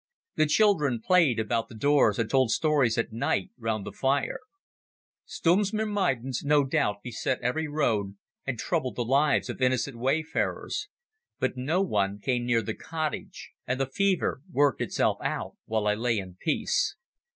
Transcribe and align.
The 0.35 0.47
children 0.47 0.99
played 0.99 1.39
about 1.39 1.69
the 1.69 1.75
doors 1.75 2.17
and 2.17 2.27
told 2.27 2.49
stories 2.49 2.97
at 2.97 3.13
night 3.13 3.51
round 3.55 3.85
the 3.85 3.91
fire. 3.91 4.39
Stumm's 5.25 5.71
myrmidons 5.73 6.41
no 6.43 6.63
doubt 6.63 7.03
beset 7.03 7.39
every 7.41 7.67
road 7.67 8.15
and 8.43 8.57
troubled 8.57 8.95
the 8.95 9.05
lives 9.05 9.47
of 9.47 9.61
innocent 9.61 9.95
wayfarers. 9.99 10.87
But 11.37 11.55
no 11.55 11.83
one 11.83 12.17
came 12.19 12.47
near 12.47 12.63
the 12.63 12.73
cottage, 12.73 13.51
and 13.67 13.79
the 13.79 13.85
fever 13.85 14.41
worked 14.51 14.81
itself 14.81 15.19
out 15.23 15.57
while 15.65 15.85
I 15.85 15.93
lay 15.93 16.17
in 16.17 16.35
peace. 16.43 16.95